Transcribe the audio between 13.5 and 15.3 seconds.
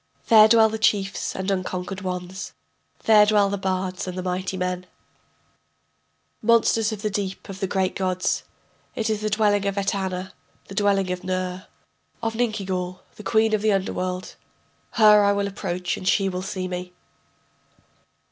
of the underworld.... Her